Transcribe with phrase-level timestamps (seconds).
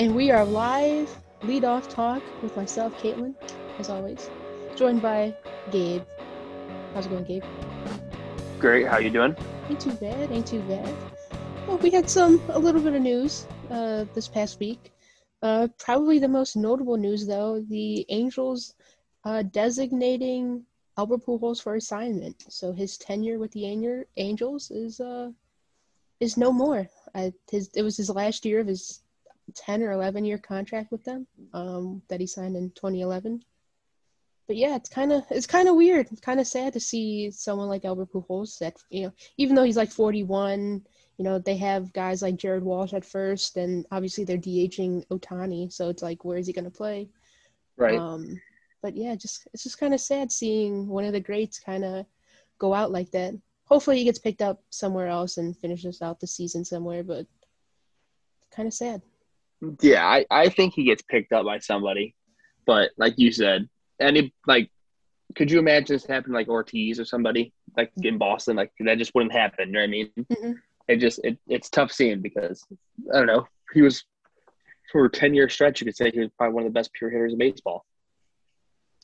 [0.00, 3.34] And we are live, lead off talk with myself, Caitlin,
[3.80, 4.30] as always,
[4.76, 5.34] joined by
[5.72, 6.04] Gabe.
[6.94, 7.42] How's it going, Gabe?
[8.60, 8.86] Great.
[8.86, 9.34] How you doing?
[9.68, 10.94] Ain't too bad, ain't too bad.
[11.66, 14.92] Well, we had some, a little bit of news uh, this past week.
[15.42, 18.74] Uh, probably the most notable news, though, the Angels
[19.24, 20.62] uh, designating
[20.96, 22.44] Albert Pujols for assignment.
[22.48, 23.66] So his tenure with the
[24.16, 25.30] Angels is uh,
[26.20, 26.88] is no more.
[27.16, 29.02] Uh, his it was his last year of his
[29.54, 33.42] ten or eleven year contract with them um, that he signed in 2011.
[34.46, 36.08] But yeah, it's kind of it's kind of weird.
[36.10, 39.64] It's kind of sad to see someone like Albert Pujols that you know, even though
[39.64, 40.82] he's like 41,
[41.18, 45.70] you know, they have guys like Jared Walsh at first, and obviously they're DHing Ohtani,
[45.70, 47.10] so it's like, where is he going to play?
[47.76, 47.98] Right.
[47.98, 48.40] Um,
[48.82, 52.06] but yeah, just it's just kind of sad seeing one of the greats kind of
[52.58, 53.34] go out like that.
[53.64, 57.26] Hopefully, he gets picked up somewhere else and finishes out the season somewhere, but
[58.50, 59.02] kind of sad.
[59.80, 62.14] Yeah, I, I think he gets picked up by somebody,
[62.66, 63.68] but like you said,
[64.00, 64.70] any like,
[65.34, 68.56] could you imagine this happening like Ortiz or somebody like in Boston?
[68.56, 69.68] Like that just wouldn't happen.
[69.68, 70.10] You know what I mean?
[70.18, 70.54] Mm-mm.
[70.86, 72.64] It just it, it's tough seeing because
[73.12, 73.46] I don't know.
[73.74, 74.04] He was
[74.92, 75.80] for a ten year stretch.
[75.80, 77.84] You could say he was probably one of the best pure hitters in baseball.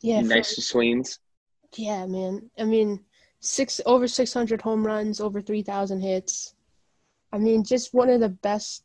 [0.02, 1.19] Yeah, for- nice swings.
[1.77, 2.50] Yeah, man.
[2.58, 3.00] I mean,
[3.41, 6.55] six over six hundred home runs, over three thousand hits.
[7.32, 8.83] I mean, just one of the best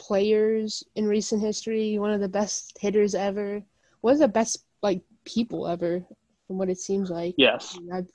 [0.00, 1.98] players in recent history.
[1.98, 3.62] One of the best hitters ever.
[4.00, 6.02] One of the best like people ever,
[6.46, 7.34] from what it seems like.
[7.36, 7.76] Yes.
[7.76, 8.10] I mean, I've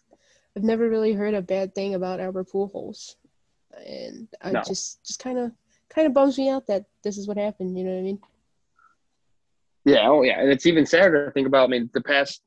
[0.57, 3.15] I've never really heard a bad thing about Albert Pujols,
[3.85, 4.61] and I No.
[4.63, 5.51] just just kind of
[5.89, 7.77] kind of bums me out that this is what happened.
[7.77, 8.19] You know what I mean?
[9.85, 10.09] Yeah.
[10.09, 10.41] Oh yeah.
[10.41, 11.65] And it's even sadder to think about.
[11.65, 12.41] I mean, the past.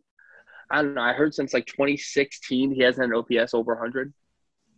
[0.71, 1.01] I don't know.
[1.01, 4.13] I heard since like 2016 he hasn't had an OPS over 100.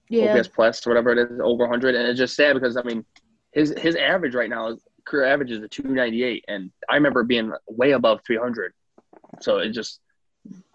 [0.08, 0.36] Yeah.
[0.36, 3.04] OPS plus or whatever it is over 100, and it's just sad because I mean,
[3.52, 7.52] his his average right now is career average is a 298, and I remember being
[7.68, 8.72] way above 300.
[9.40, 10.00] So it just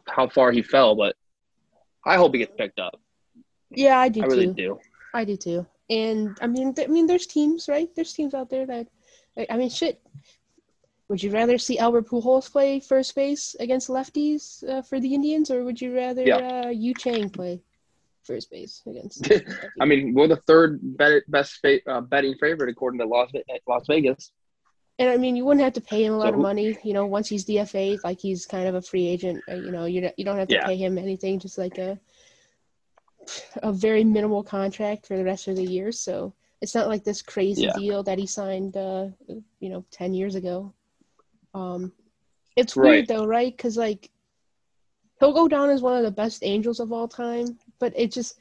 [0.08, 1.16] how far he fell, but
[2.06, 3.00] I hope he gets picked up.
[3.72, 4.54] Yeah, I do I really too.
[4.54, 4.80] do.
[5.14, 5.66] I do too.
[5.90, 7.90] And I mean, th- I mean, there's teams, right?
[7.96, 8.88] There's teams out there that,
[9.38, 10.02] I- I mean, shit.
[11.08, 15.52] Would you rather see Albert Pujols play first base against lefties uh, for the Indians,
[15.52, 16.66] or would you rather Yeah.
[16.66, 17.62] uh, Yu Chang play
[18.26, 19.32] first base against?
[19.82, 23.32] I mean, we're the third bet, best fa- uh, betting favorite according to Las
[23.68, 24.32] Las Vegas.
[25.00, 26.78] and I mean, you wouldn't have to pay him a lot So of money.
[26.84, 29.44] You know, once he's DFA, like he's kind of a free agent.
[29.50, 30.66] uh, You know, you don't- you don't have to Yeah.
[30.66, 32.00] pay him anything, just like a
[33.64, 35.92] a very minimal contract for the rest of the year.
[35.92, 37.74] So it's not like this crazy Yeah.
[37.76, 39.08] deal that he signed, uh,
[39.60, 40.74] you know, ten years ago.
[41.56, 41.92] Um,
[42.56, 42.90] it's Right.
[42.90, 43.52] weird though, right?
[43.56, 44.12] Because like
[45.20, 48.38] he'll go down as one of the best Angels of all time, but it just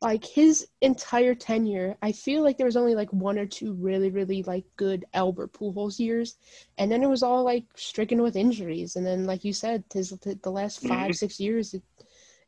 [0.00, 4.10] like his entire tenure, I feel like there was only like one or two really,
[4.10, 6.36] really like good Albert Pujols years,
[6.78, 8.94] and then it was all like stricken with injuries.
[8.94, 11.16] And then, like you said, his the last 5 Mhm.
[11.16, 11.82] six years, it,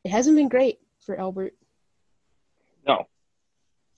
[0.05, 1.55] it hasn't been great for Albert.
[2.87, 3.07] No.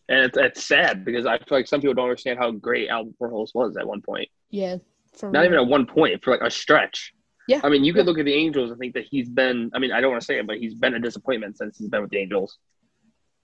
[0.08, 3.14] And it's, it's sad because I feel like some people don't understand how great Albert
[3.20, 4.28] Pujols was at one point.
[4.50, 4.76] Yeah,
[5.22, 5.44] Not real.
[5.44, 7.12] even at one point, for like a stretch.
[7.48, 7.60] Yeah.
[7.64, 9.92] I mean, you could look at the Angels and think that he's been, I mean,
[9.92, 12.10] I don't want to say it, but he's been a disappointment since he's been with
[12.10, 12.58] the Angels.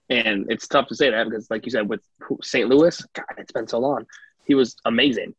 [0.09, 2.01] And it's tough to say that because, like you said, with
[2.41, 2.67] St.
[2.67, 4.05] Louis, God, it's been so long.
[4.45, 5.35] He was amazing.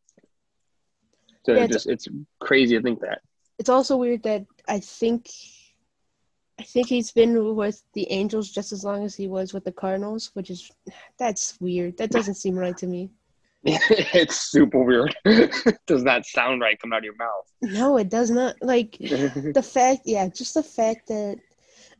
[1.44, 2.06] So Yeah, it just it's
[2.38, 3.22] crazy to think that.
[3.58, 5.28] It's also weird that I think,
[6.58, 9.72] I think he's been with the Angels just as long as he was with the
[9.72, 10.70] Cardinals, which is
[11.18, 11.96] that's weird.
[11.96, 13.10] That doesn't seem right to me.
[13.64, 15.14] it's super weird.
[15.86, 17.52] Does not sound right coming out of your mouth.
[17.60, 18.56] No, it does not.
[18.62, 21.38] Like the fact, yeah, just the fact that,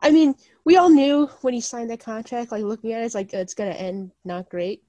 [0.01, 0.35] I mean,
[0.65, 2.51] we all knew when he signed that contract.
[2.51, 4.83] Like looking at it, it's like it's gonna end not great,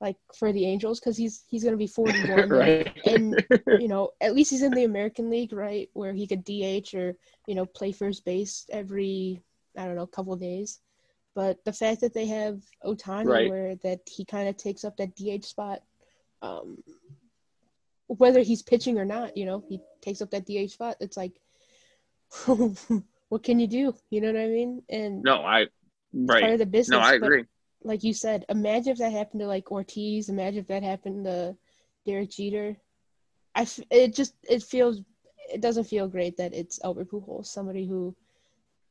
[0.00, 2.92] like for the Angels because he's he's gonna be forty one, right.
[3.06, 3.44] and
[3.80, 7.16] you know at least he's in the American League, right, where he could DH or
[7.48, 9.42] you know play first base every
[9.76, 10.78] I don't know couple of days.
[11.34, 13.50] But the fact that they have Ohtani, Right.
[13.50, 15.82] where that he kind of takes up that DH spot,
[16.44, 16.78] um,
[18.06, 20.96] whether he's pitching or not, you know, he takes up that DH spot.
[21.00, 21.32] It's like,
[23.28, 23.94] what can you do?
[24.10, 24.82] You know what I mean?
[24.88, 25.70] And no, I it's
[26.28, 26.52] part right.
[26.52, 26.98] of the business.
[26.98, 27.44] No, I agree.
[27.82, 30.28] like you said, imagine if that happened to like Ortiz.
[30.28, 31.56] Imagine if that happened to
[32.06, 32.76] Derek Jeter.
[33.54, 35.00] I f- it just it feels
[35.52, 38.14] it doesn't feel great that it's Albert Pujols, somebody who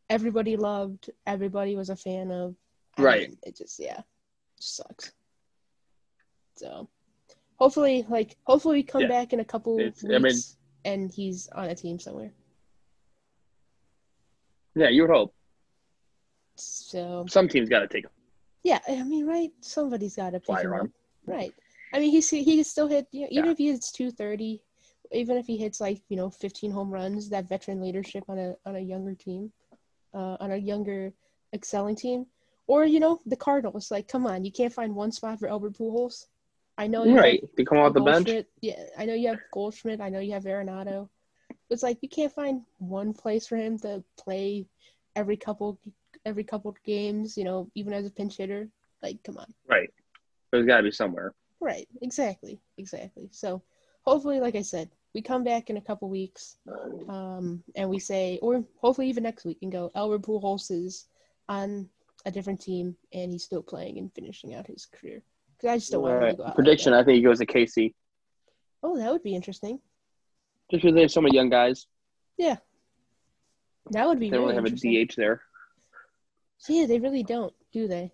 [0.10, 2.56] everybody loved, everybody was a fan of.
[2.98, 3.34] and Right.
[3.44, 4.02] It just yeah,
[4.58, 5.12] just sucks.
[6.56, 6.88] So
[7.64, 9.08] hopefully, like hopefully, we come Yeah.
[9.08, 10.42] back in a couple It's- weeks I mean-
[10.86, 12.34] and he's on a team somewhere.
[14.76, 15.34] Yeah, you would hope.
[16.56, 18.12] So Some teams got to take him.
[18.64, 19.52] yeah, I mean, right?
[19.62, 20.80] Somebody's got to pick Flyer him up.
[20.80, 20.94] arm.
[21.26, 21.54] Right.
[21.94, 23.08] I mean, he's he can still hit.
[23.12, 23.52] You know, even Yeah.
[23.52, 24.62] if he hits two thirty,
[25.12, 28.58] even if he hits like you know 15 home runs, that veteran leadership on a
[28.66, 29.54] on a younger team,
[30.14, 31.14] uh, on a younger
[31.54, 32.26] excelling team,
[32.68, 33.90] or you know the Cardinals.
[33.92, 36.28] Like, come on, you can't find one spot for Albert Pujols.
[36.78, 37.42] I know you Right.
[37.42, 38.30] have To come off the bench.
[38.62, 40.02] Yeah, I know you have Goldschmidt.
[40.02, 41.10] I know you have Arenado.
[41.70, 44.68] It's like you can't find one place for him to play
[45.16, 45.80] every couple
[46.26, 47.38] every couple games.
[47.38, 48.70] You know, even as a pinch hitter.
[49.02, 49.54] Like, come on.
[49.68, 49.90] Right.
[50.52, 51.34] There's got to be somewhere.
[51.60, 51.88] Right.
[52.02, 52.60] Exactly.
[52.78, 53.28] Exactly.
[53.32, 53.62] So
[54.04, 56.58] hopefully, like I said, we come back in a couple weeks,
[57.08, 61.08] um, and we say, or hopefully even next week, and go Albert Pujols is
[61.50, 61.90] on
[62.26, 65.22] a different team and he's still playing and finishing out his career.
[65.68, 66.52] I just don't want him to go.
[66.52, 67.94] Prediction: Like I think he goes to KC.
[68.82, 69.80] Oh, that would be interesting.
[70.70, 71.88] Just because they have so many young guys,
[72.38, 72.58] Yeah.
[73.92, 75.06] That would be they don't really really have a.
[75.06, 75.42] DH there.
[76.70, 78.12] Yeah, they really don't, do they?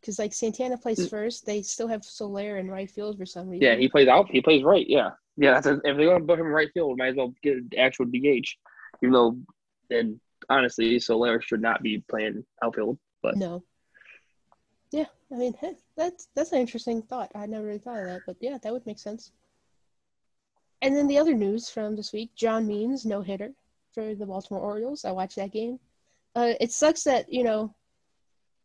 [0.00, 1.10] Because like Santana plays Mm.
[1.10, 3.66] first, they still have Soler in right field for some reason.
[3.66, 4.30] Yeah, he plays out.
[4.30, 4.86] He plays right.
[4.88, 5.52] Yeah, yeah.
[5.52, 7.56] That's a, if they're going to put him in right field, might as well get
[7.58, 8.48] an actual DH.
[9.02, 9.36] Even though,
[9.90, 10.18] and
[10.48, 12.98] honestly, Soler should not be playing outfield.
[13.22, 13.62] But No.
[14.90, 17.30] Yeah, I mean, hey, that's that's an interesting thought.
[17.34, 19.32] I never really thought of that, but yeah, that would make sense.
[20.82, 23.52] And then the other news from this week: John Means no hitter
[23.92, 25.04] for the Baltimore Orioles.
[25.04, 25.78] I watched that game.
[26.34, 27.74] Uh, it sucks that you know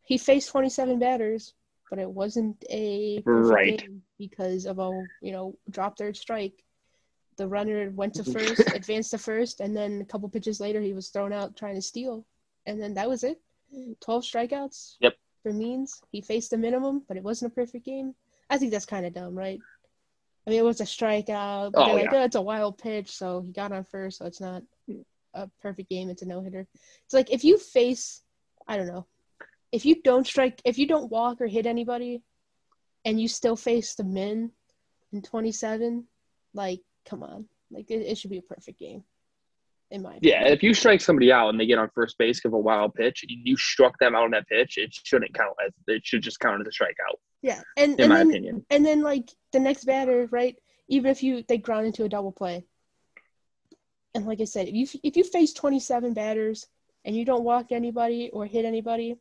[0.03, 1.53] he faced 27 batters,
[1.89, 3.79] but it wasn't a Right.
[3.79, 4.89] game because of a
[5.21, 6.63] you know drop third strike.
[7.37, 10.93] The runner went to first, advanced to first, and then a couple pitches later he
[10.93, 12.25] was thrown out trying to steal,
[12.65, 13.41] and then that was it.
[13.99, 14.95] 12 strikeouts.
[15.01, 15.15] Yep.
[15.45, 18.15] For Means, he faced the minimum, but it wasn't a perfect game.
[18.49, 19.59] I think that's kind of dumb, right?
[20.47, 22.21] I mean, it was a strikeout, but Oh, like, yeah.
[22.21, 24.63] oh, it's a wild pitch, so he got on first, so it's not
[25.35, 26.09] a perfect game.
[26.09, 26.65] It's a no hitter.
[27.03, 28.23] It's like if you face,
[28.67, 29.05] I don't know,
[29.71, 32.23] if you don't strike, if you don't walk or hit anybody,
[33.05, 34.49] and you still face the min
[35.13, 36.05] in 27,
[36.55, 39.03] like, come on, like it, it should be a perfect game,
[39.91, 40.41] in my opinion.
[40.41, 42.93] yeah, if you strike somebody out and they get on first base of a wild
[42.95, 46.21] pitch, and you struck them out on that pitch, it shouldn't count as it should
[46.23, 48.65] just count as a strikeout, yeah, and in and my then opinion.
[48.69, 50.55] and then like the next batter, right?
[50.87, 52.65] Even if you they ground into a double play,
[54.13, 56.67] and like I said, if you if you face 27 batters
[57.03, 59.15] and you don't walk anybody or hit anybody,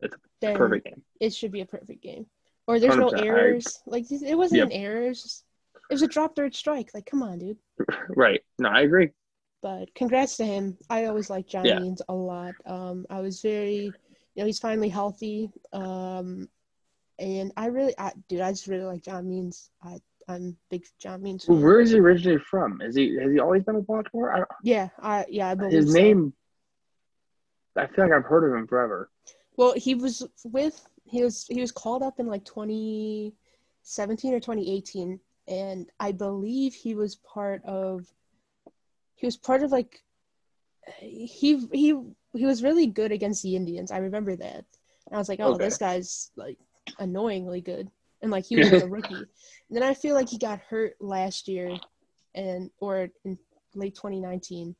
[0.00, 1.02] It's then Perfect game.
[1.20, 2.26] it should be a perfect game.
[2.66, 3.80] Or there's no 100%, I- errors.
[3.86, 4.66] Like it wasn't Yep.
[4.68, 5.02] an error.
[5.04, 5.44] It was, just,
[5.90, 6.90] it was a drop third strike.
[6.94, 7.58] Like come on, dude.
[8.08, 8.40] Right.
[8.58, 9.10] No, I agree.
[9.66, 10.78] But congrats to him.
[10.88, 11.80] I always liked John Yeah.
[11.80, 12.54] Means a lot.
[12.66, 13.92] Um, I was very,
[14.36, 15.50] you know, he's finally healthy.
[15.72, 16.48] Um,
[17.18, 19.72] and I really, I, dude, I just really like John Means.
[19.82, 19.98] I,
[20.28, 21.46] I'm big John Means.
[21.46, 21.60] fan.
[21.60, 22.80] Where is he originally from?
[22.80, 24.32] Is he has he always been with Baltimore?
[24.32, 26.00] I don't, Yeah, I yeah, I believe his so.
[26.00, 26.32] name.
[27.74, 29.10] I feel like I've heard of him forever.
[29.56, 35.18] Well, he was with he was he was called up in like 2017 or 2018,
[35.48, 38.06] and I believe he was part of
[39.16, 40.02] he was part of like
[41.00, 41.98] he he
[42.34, 43.90] he was really good against the Indians.
[43.90, 44.64] I remember that.
[45.06, 45.64] And I was like, oh, Okay.
[45.64, 46.58] this guy's like
[46.98, 47.90] annoyingly good,
[48.22, 49.28] and like he was a rookie.
[49.68, 51.76] And then I feel like he got hurt last year,
[52.34, 53.38] and or in
[53.74, 54.74] late 2019,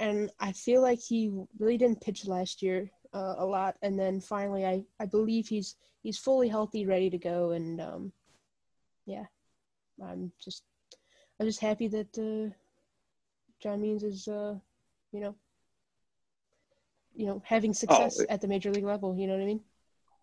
[0.00, 3.76] and I feel like he really didn't pitch last year uh, a lot.
[3.82, 8.12] And then finally, I I believe he's he's fully healthy, ready to go, and um,
[9.06, 9.24] yeah,
[10.04, 10.62] I'm just
[11.40, 12.54] I'm just happy that uh,
[13.62, 14.54] John Means is uh,
[15.12, 15.34] you know,
[17.14, 19.16] you know, having success it- at the major league level.
[19.16, 19.60] You know what I mean?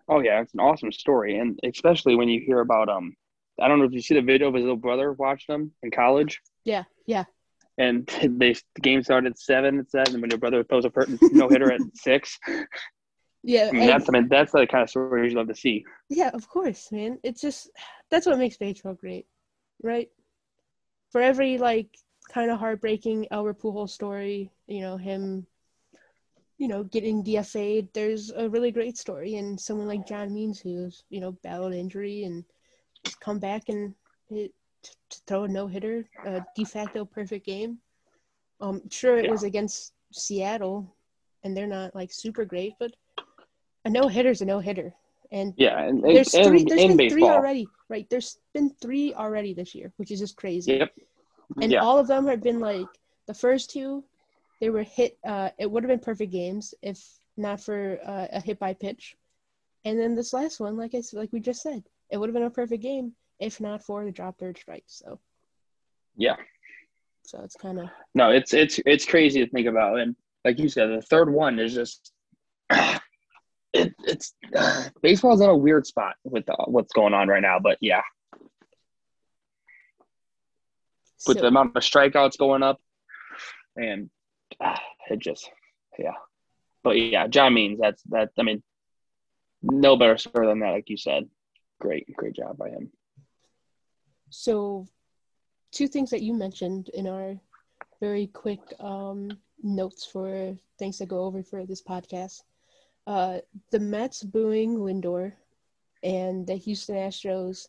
[0.08, 3.16] Oh yeah, it's an awesome story, and especially when you hear about um,
[3.60, 5.92] I don't know if you see the video of his little brother watched him in
[5.92, 7.24] college, Yeah, yeah,
[7.78, 9.80] and they the game started at seven.
[9.80, 10.92] It said, and when your brother throws a
[11.32, 12.38] no hitter at six,
[13.44, 13.70] yeah.
[13.72, 15.86] I mean that's I mean that's the kind of story you love to see.
[16.10, 17.20] Yeah, of course, man.
[17.24, 17.70] It's just
[18.12, 19.26] that's what makes baseball great,
[19.82, 20.10] right?
[21.12, 21.98] For every like
[22.30, 25.46] kind of heartbreaking Albert Pujols story, you know, him,
[26.58, 31.04] you know, getting DFA'd, there's a really great story, and someone like John Means who's
[31.10, 32.44] you know battled injury and
[33.20, 33.94] come back and
[34.30, 34.54] hit,
[34.84, 37.80] to throw a no hitter, a de facto perfect game.
[38.62, 39.32] Um, sure, it Yeah.
[39.32, 40.96] was against Seattle,
[41.44, 42.92] and they're not like super great, but
[43.86, 44.94] a no hitter's a no hitter,
[45.32, 46.64] and Yeah, and there's and, three.
[46.64, 48.10] There's in been three already, right?
[48.10, 50.74] There's been three already this year, which is just crazy.
[50.74, 50.94] Yep.
[51.62, 51.82] And yeah.
[51.82, 52.88] all of them have been like
[53.28, 54.04] the first two,
[54.60, 55.18] they were hit.
[55.26, 57.02] Uh, it would have been perfect games if
[57.38, 59.16] not for uh, a hit by pitch.
[59.86, 62.34] And then this last one, like I s- like we just said, it would have
[62.34, 64.86] been a perfect game if not for the drop third strike.
[64.88, 65.20] So
[66.16, 66.36] Yeah.
[67.26, 70.70] so it's kind of No, it's it's it's crazy to think about, and like you
[70.70, 72.12] said, the third one is just
[73.74, 77.60] it, it's uh, baseball's in a weird spot with uh, what's going on right now.
[77.60, 78.02] But yeah,
[81.28, 82.80] with So- the amount of strikeouts going up,
[83.76, 84.10] and
[84.60, 85.50] ah, it just
[85.98, 86.16] yeah.
[86.84, 88.32] But yeah, John Means that's that.
[88.38, 88.62] I mean,
[89.62, 91.30] no better score than that, like you said.
[91.80, 92.92] Great, great job by him.
[94.30, 94.88] So,
[95.72, 97.36] two things that you mentioned in our
[98.00, 102.42] very quick um, notes for things to go over for this podcast.
[103.06, 103.40] Uh,
[103.72, 105.34] the Mets booing Lindor
[106.04, 107.68] and the Houston Astros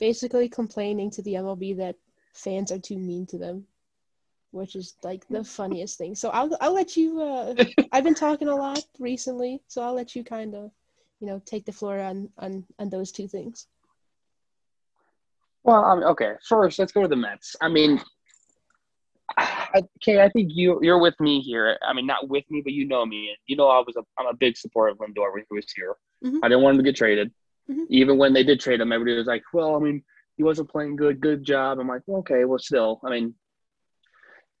[0.00, 1.96] basically complaining to the MLB that
[2.36, 3.66] fans are too mean to them,
[4.52, 6.14] which is like the funniest thing.
[6.14, 7.20] So I'll I'll let you.
[7.22, 7.54] Uh,
[7.92, 10.70] I've been talking a lot recently, so I'll let you kind of,
[11.20, 13.66] you know, take the floor on on on those two things.
[15.64, 16.32] Well, mean, okay.
[16.48, 17.56] First, let's go to the Mets.
[17.60, 18.00] I mean,
[19.36, 21.76] I- okay, I think you you're with me here.
[21.82, 24.04] I mean, not with me, but you know me, and you know I was a
[24.18, 25.96] I'm a big supporter of Lindor when he was here.
[26.24, 26.38] Mhm.
[26.42, 27.32] I didn't want him to get traded.
[27.68, 27.86] Mhm.
[27.88, 30.04] Even when they did trade him, everybody was like, "Well, I mean,
[30.36, 31.20] he wasn't playing good.
[31.20, 33.34] Good job." I'm like, "Okay, well, still, I mean,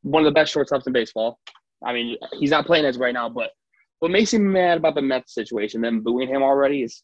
[0.02, 1.38] one of the best shortstops in baseball.
[1.84, 3.50] I mean, he's not playing as right now, but
[3.98, 7.02] what makes me mad about the Mets situation, them booing him already, is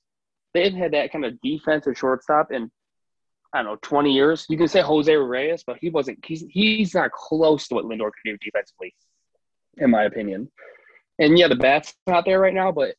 [0.55, 2.71] they've had that kind of defensive shortstop in
[3.53, 4.47] I don't know, 20 years.
[4.49, 8.11] You can say Jose Reyes, but he wasn't, he's, he's not close to what Lindor
[8.11, 8.95] could do defensively,
[9.77, 10.51] in my opinion.
[11.19, 12.95] And yeah, the bat's not there right now, but,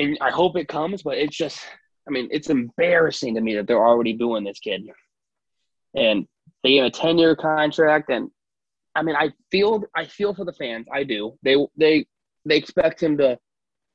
[0.00, 1.60] and I hope it comes, but it's just,
[2.06, 4.82] I mean, it's embarrassing to me that they're already booing this kid.
[5.94, 6.26] And
[6.62, 8.10] they gave a 10 year contract.
[8.10, 8.30] And
[8.94, 10.86] I mean, I feel, I feel for the fans.
[10.92, 11.38] I do.
[11.42, 12.06] They, they,
[12.44, 13.38] they expect him to,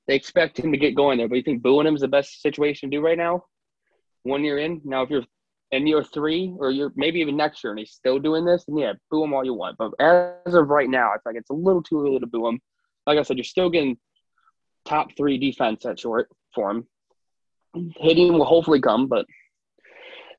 [0.08, 2.42] they expect him to get going there, but you think booing him is the best
[2.42, 3.44] situation to do right now?
[4.24, 4.82] One year in.
[4.86, 5.24] Now, if you're
[5.72, 8.78] in year three or you're maybe even next year and he's still doing this, then
[8.78, 9.78] yeah, boo him all you want.
[9.78, 12.60] But as of right now, it's like it's a little too early to boo him.
[13.06, 13.98] Like I said, you're still getting
[14.86, 16.88] top three defense at short for him.
[17.98, 19.26] Hitting will hopefully come, but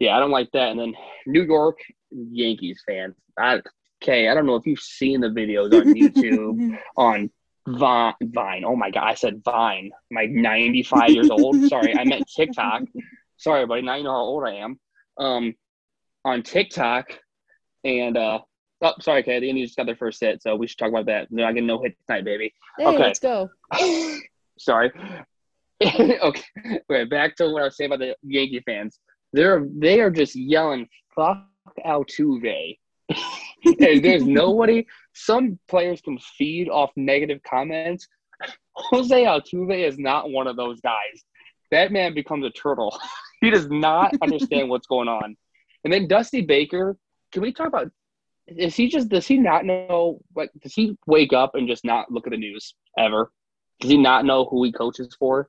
[0.00, 0.70] yeah, I don't like that.
[0.70, 0.94] And then
[1.26, 1.78] New York
[2.10, 3.14] Yankees fans.
[3.38, 3.60] I,
[4.02, 7.30] okay, I don't know if you've seen the videos on YouTube on
[7.68, 8.14] Vine.
[8.22, 8.64] Vine.
[8.64, 9.90] Oh my god, I said Vine.
[10.16, 11.56] I'm 95 years old.
[11.68, 12.82] Sorry, I meant TikTok.
[13.36, 13.82] Sorry, buddy.
[13.82, 14.78] Now you know how old I am.
[15.18, 15.54] Um,
[16.24, 17.06] on TikTok,
[17.84, 18.40] and uh,
[18.82, 19.40] oh, sorry, okay.
[19.40, 21.28] The Indians just got their first hit, so we should talk about that.
[21.30, 22.52] They're not getting no hit tonight, baby.
[22.78, 22.98] Hey, Okay.
[22.98, 23.48] let's go.
[24.58, 24.92] sorry.
[25.84, 27.04] okay, okay.
[27.04, 28.98] Back to what I was saying about the Yankee fans.
[29.32, 31.44] They're they are just yelling "fuck
[31.86, 32.78] Altuve."
[33.78, 34.86] There's nobody.
[35.14, 38.08] Some players can feed off negative comments.
[38.74, 41.24] Jose Altuve is not one of those guys.
[41.70, 42.98] That man becomes a turtle.
[43.40, 45.36] he does not understand what's going on.
[45.84, 46.96] And then Dusty Baker.
[47.30, 47.90] Can we talk about?
[48.48, 49.10] Is he just?
[49.10, 50.20] Does he not know?
[50.34, 53.30] Like, does he wake up and just not look at the news ever?
[53.80, 55.48] Does he not know who he coaches for?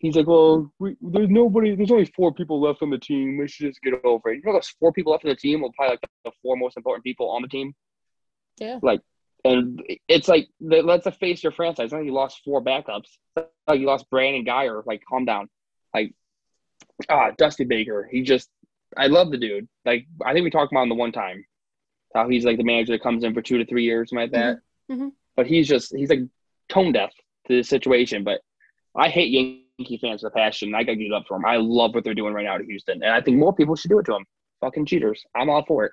[0.00, 1.76] He's like, well, we, there's nobody.
[1.76, 3.36] There's only four people left on the team.
[3.36, 4.36] We should just get over it.
[4.36, 6.78] You know, those four people left on the team will probably like the four most
[6.78, 7.74] important people on the team.
[8.58, 8.78] Yeah.
[8.82, 9.02] Like,
[9.44, 11.84] and it's like th- let's face your franchise.
[11.84, 13.08] It's not like you lost four backups.
[13.36, 14.82] It's Like you lost Brandon Geyer.
[14.86, 15.50] Like, calm down.
[15.94, 16.14] Like,
[17.10, 18.08] ah, Dusty Baker.
[18.10, 18.48] He just,
[18.96, 19.68] I love the dude.
[19.84, 21.44] Like, I think we talked about him the one time.
[22.14, 24.32] How he's like the manager that comes in for two to three years, something like
[24.32, 24.60] that.
[24.90, 25.12] Mhm.
[25.36, 26.20] But he's just, he's like
[26.70, 27.12] tone deaf
[27.48, 28.24] to the situation.
[28.24, 28.40] But
[28.96, 29.28] I hate
[29.80, 30.74] Yankee fans with a passion.
[30.74, 31.46] I got to give it up for them.
[31.46, 33.90] I love what they're doing right now to Houston, and I think more people should
[33.90, 34.24] do it to them.
[34.60, 35.24] Fucking cheaters.
[35.34, 35.92] I'm all for it.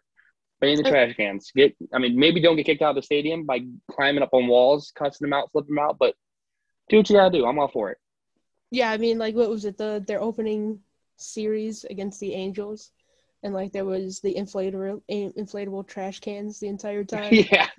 [0.60, 1.52] Ban the trash cans.
[1.56, 1.76] Get.
[1.94, 4.92] I mean, maybe don't get kicked out of the stadium by climbing up on walls,
[4.96, 6.16] cussing them out, flipping them out, but
[6.90, 7.46] do what you gotta do.
[7.46, 7.98] I'm all for it.
[8.72, 9.78] Yeah, I mean, like, what was it?
[9.78, 10.80] The their opening
[11.16, 12.92] series against the Angels,
[13.44, 17.32] and like there was the inflatable inflatable trash cans the entire time.
[17.32, 17.70] yeah.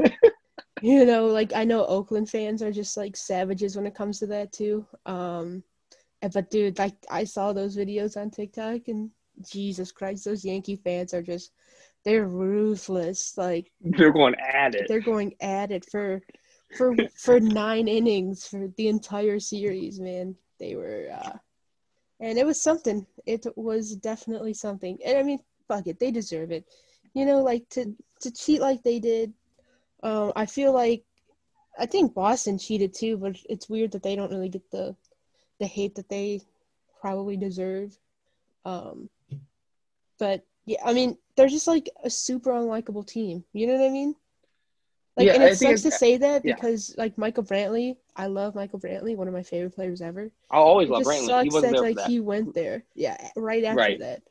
[0.81, 4.27] you know, like I know Oakland fans are just like savages when it comes to
[4.29, 4.87] that too.
[5.05, 5.65] Um,
[6.21, 9.11] but dude, like I saw those videos on TikTok, and
[9.49, 11.53] Jesus Christ, those Yankee fans are just
[12.05, 13.37] they're ruthless.
[13.37, 14.87] Like They're going at it.
[14.89, 16.23] they're going at it for
[16.77, 20.35] for for nine innings for the entire series, man.
[20.59, 21.39] They were uh
[22.21, 23.07] and it was something.
[23.27, 24.99] It was definitely something.
[25.05, 26.65] And I mean, fuck it, they deserve it.
[27.15, 29.33] You know, like to to cheat like they did.
[30.03, 31.05] Um, I feel like
[31.79, 34.97] I think Boston cheated too, but it's weird that they don't really get the
[35.59, 36.41] the hate that they
[37.01, 37.97] probably deserve.
[38.65, 39.09] Um,
[40.19, 43.45] but yeah, I mean, they're just like a super unlikable team.
[43.53, 44.15] You know what I mean?
[45.17, 46.55] Like, Yeah, and it think sucks to say that yeah.
[46.55, 50.31] because like Michael Brantley, I love Michael Brantley, one of my favorite players ever.
[50.51, 51.27] I'll always It love Brantley.
[51.27, 52.09] sucks He wasn't that there like that.
[52.11, 52.85] he went there.
[52.95, 53.99] Yeah, right after Right.
[54.01, 54.23] that.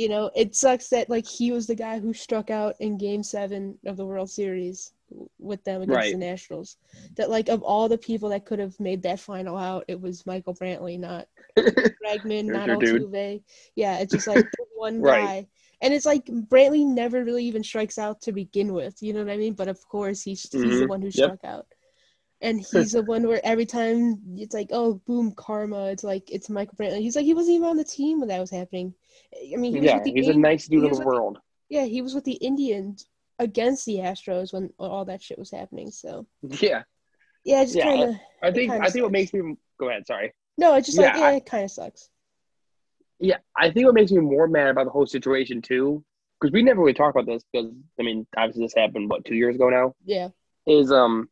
[0.00, 3.22] You know, it sucks that like he was the guy who struck out in Game
[3.22, 4.94] Seven of the World Series
[5.38, 6.12] with them against Right.
[6.12, 6.78] the Nationals.
[7.16, 10.24] That like of all the people that could have made that final out, it was
[10.24, 11.26] Michael Brantley, not
[12.02, 13.02] Bregman, not dude.
[13.02, 13.42] Altuve.
[13.76, 15.20] Yeah, it's just like the one Right.
[15.42, 15.46] guy.
[15.82, 19.02] And it's like Brantley never really even strikes out to begin with.
[19.02, 19.52] You know what I mean?
[19.54, 20.88] But of course, he's he's the Mhm.
[20.88, 21.36] one who Yep.
[21.36, 21.66] struck out.
[22.42, 25.86] And he's the one where every time it's like, oh, boom, karma.
[25.86, 27.00] It's like it's Michael Brantley.
[27.00, 28.94] He's like he wasn't even on the team when that was happening.
[29.34, 31.38] I mean, he was yeah, with the he's a nice dude in the world.
[31.68, 33.06] yeah, he was with the Indians
[33.38, 35.90] against the Astros when all that shit was happening.
[35.90, 36.82] So Yeah,
[37.44, 40.06] yeah, it's Yeah, kind of I think I think what makes me go ahead.
[40.06, 40.32] Sorry.
[40.58, 42.08] no, it's just like Yeah, yeah, it kind of sucks.
[43.18, 46.02] Yeah, I think what makes me more mad about the whole situation too,
[46.40, 47.44] because we never really talked about this.
[47.52, 49.94] Because I mean, obviously this happened what two years ago now.
[50.04, 50.28] Yeah,
[50.66, 51.28] Is um,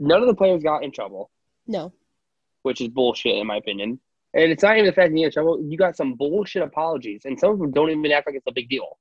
[0.00, 1.30] none of the players got in trouble,
[1.66, 1.92] no,
[2.62, 4.00] which is bullshit in my opinion.
[4.32, 5.60] And it's not even the fact that you get in trouble.
[5.62, 8.52] You got some bullshit apologies, and some of them don't even act like it's a
[8.52, 8.98] big deal.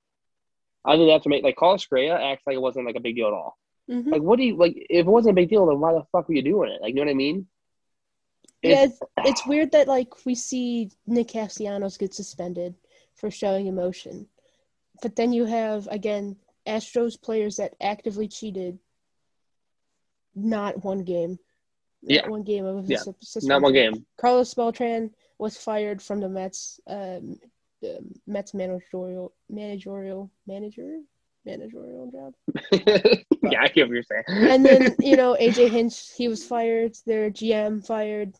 [0.86, 3.16] I think have to make like Carlos Correa acts like it wasn't like a big
[3.16, 3.58] deal at all.
[3.88, 4.74] hmm Like, what do you like?
[4.76, 6.82] If it wasn't a big deal, then why the fuck were you doing it?
[6.82, 7.48] Like, you know what I mean?
[8.64, 12.76] yeah, It's- it's, it's weird that like we see Nick Castellanos get suspended
[13.16, 14.28] for showing emotion,
[15.02, 18.80] but then you have again Astros players that actively cheated.
[20.36, 21.40] Not one game.
[22.02, 22.28] Not Yeah.
[22.28, 22.98] one game of Yeah.
[22.98, 23.50] suspension.
[23.50, 24.06] not one game.
[24.18, 26.80] Carlos Beltran was fired from the Mets.
[26.88, 27.40] Um,
[27.82, 31.00] the Mets managerial managerial manager
[31.46, 32.34] managerial job.
[33.44, 34.24] yeah, I get what you're saying.
[34.28, 36.96] And then you know AJ Hinch, he was fired.
[37.06, 38.36] Their GM fired.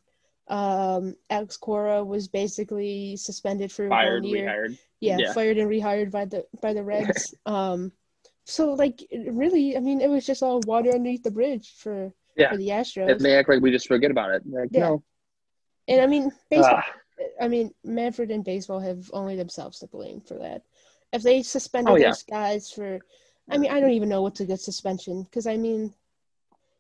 [0.48, 4.48] Um, Alex Cora was basically suspended for fired, one year.
[4.48, 4.78] rehired.
[5.00, 5.34] Yeah, Yeah.
[5.34, 7.34] fired and rehired by the by the Reds.
[7.46, 7.92] um,
[8.50, 12.50] so like really, I mean, it was just all water underneath the bridge for Yeah.
[12.50, 13.12] for the Astros.
[13.12, 14.44] And they act like we just forget about it.
[14.46, 14.90] Like, Yeah.
[14.90, 15.04] no.
[15.88, 16.82] And I mean, baseball.
[16.84, 16.94] Ah,
[17.42, 20.64] I mean, Manfred and baseball have only themselves to blame for that.
[21.12, 22.10] If they suspended Oh, yeah.
[22.10, 23.00] those guys for,
[23.50, 25.94] I mean, I don't even know what's a good suspension because I mean,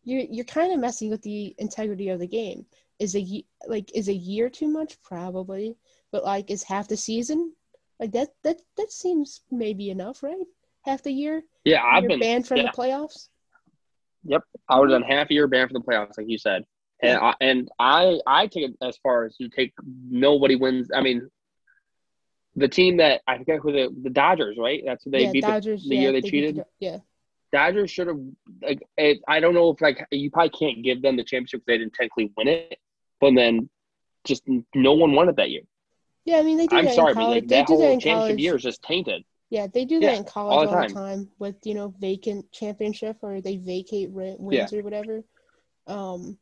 [0.03, 2.65] you're you're kind of messing with the integrity of the game.
[2.99, 5.01] Is a like is a year too much?
[5.01, 5.77] Probably,
[6.11, 7.53] but like is half the season
[7.99, 8.29] like that?
[8.43, 10.45] That that seems maybe enough, right?
[10.83, 12.19] Half the year, yeah, I've been.
[12.19, 12.63] banned from yeah.
[12.63, 13.27] the playoffs.
[14.25, 16.65] Yep, I would have done half a year banned from the playoffs, like you said.
[17.01, 19.71] And I, and I I take it as far as you take
[20.09, 20.89] nobody wins.
[20.93, 21.29] I mean,
[22.57, 24.83] the team that I forget who the the Dodgers, right?
[24.85, 25.43] That's who they yeah, beat.
[25.43, 25.83] Dodgers.
[25.87, 26.55] the yeah, year they beat cheated?
[26.57, 26.97] the- yeah,
[27.53, 28.19] Dodgers should have
[28.61, 28.81] like.
[28.97, 31.77] It, I don't know if like you probably can't give them the championship because they
[31.77, 32.77] didn't technically win it,
[33.21, 33.69] but then
[34.25, 34.43] just
[34.75, 35.61] no one won it that year.
[36.25, 36.37] yeah.
[36.37, 38.39] I mean, they do I'm sorry, but like they that whole championship college.
[38.39, 39.23] year is just tainted.
[39.49, 40.93] Yeah, they do that in college all all the the, time.
[40.93, 41.29] time.
[41.39, 45.23] with you know vacant championship or they vacate ri- wins or whatever.
[45.87, 46.37] Um,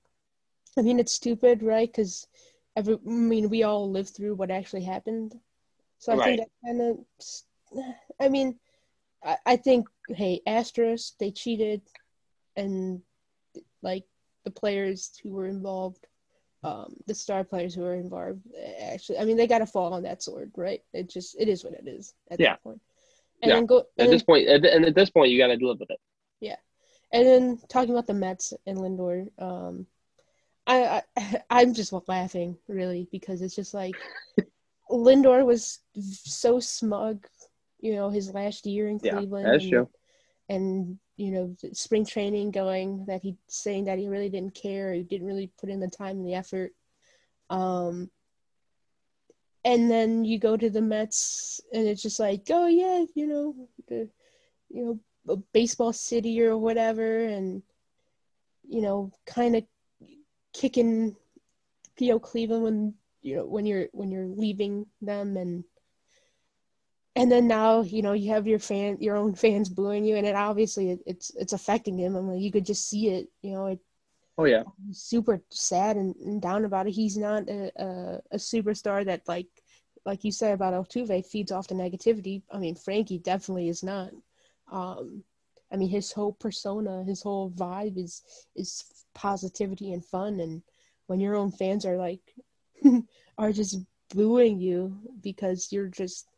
[0.77, 1.89] I mean it's stupid, right?
[1.89, 2.27] Because
[2.75, 5.33] every I mean we all lived through what actually happened,
[5.99, 6.37] so I Right.
[6.37, 6.97] think that kind of.
[8.19, 8.59] I mean,
[9.23, 11.81] I, I think hey Astros they cheated,
[12.55, 13.01] and
[13.81, 14.05] like
[14.43, 16.07] the players who were involved,
[16.63, 18.41] um, the star players who were involved
[18.81, 20.81] actually I mean they got to fall on that sword, right?
[20.93, 22.51] It just it is what it is at Yeah.
[22.51, 22.81] that point.
[23.41, 23.55] And Yeah.
[23.57, 25.79] then go At and this point, at, and at this point, you got to live
[25.79, 25.99] with it.
[26.39, 26.57] Yeah,
[27.11, 29.85] and then talking about the Mets and Lindor, um,
[30.65, 33.95] I, I I'm just laughing really because it's just like
[34.89, 37.25] Lindor was so smug,
[37.79, 39.47] you know, his last year in Yeah, Cleveland.
[39.47, 39.89] that's and, true.
[40.49, 45.03] And you know, spring training going that he saying that he really didn't care, he
[45.03, 46.71] didn't really put in the time and the effort.
[47.49, 48.09] Um,
[49.67, 53.53] and then you go to the Mets, and it's just like, oh yeah, you know,
[53.89, 54.09] the,
[54.69, 57.61] you know, baseball city or whatever, and
[58.65, 59.65] you know, kind of
[60.53, 61.17] kicking,
[62.09, 65.65] know, Cleveland when you know when you're when you're leaving them, and
[67.17, 70.25] and then now you know you have your fan, your own fans booing you, and
[70.25, 72.15] it obviously it, it's it's affecting him.
[72.15, 73.27] I mean, you could just see it.
[73.41, 73.79] You know, it
[74.37, 76.91] Oh yeah, super sad and, and down about it.
[76.91, 79.47] He's not a, a a superstar that like
[80.05, 82.41] like you said about Altuve feeds off the negativity.
[82.51, 84.11] I mean, Frankie definitely is not.
[84.71, 85.23] Um,
[85.71, 88.23] I mean, his whole persona, his whole vibe is
[88.55, 90.39] is positivity and fun.
[90.39, 90.61] And
[91.07, 92.21] when your own fans are like
[93.37, 93.79] are just
[94.13, 96.29] booing you because you're just,